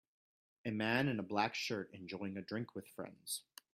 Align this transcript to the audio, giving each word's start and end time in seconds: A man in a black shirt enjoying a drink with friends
A 0.65 0.71
man 0.71 1.07
in 1.09 1.19
a 1.19 1.21
black 1.21 1.53
shirt 1.53 1.93
enjoying 1.93 2.35
a 2.35 2.41
drink 2.41 2.73
with 2.73 2.87
friends 2.95 3.43